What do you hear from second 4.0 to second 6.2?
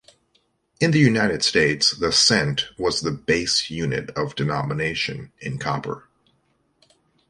of denomination in copper.